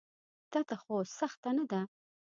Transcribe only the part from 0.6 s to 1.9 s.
خو سخته نه ده.